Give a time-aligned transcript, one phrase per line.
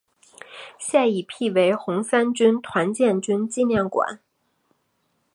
[0.79, 4.19] 现已辟为红三军团建军纪念馆。